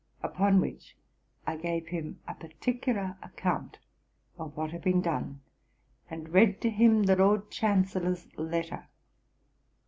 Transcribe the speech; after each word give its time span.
Upon 0.23 0.59
which 0.59 0.97
I 1.45 1.57
gave 1.57 1.89
him 1.89 2.21
a 2.27 2.33
particular 2.33 3.17
account 3.21 3.77
of 4.35 4.57
what 4.57 4.71
had 4.71 4.81
been 4.81 4.99
done, 5.03 5.41
and 6.09 6.27
read 6.29 6.59
to 6.61 6.71
him 6.71 7.03
the 7.03 7.15
Lord 7.15 7.51
Chancellor's 7.51 8.27
letter. 8.35 8.87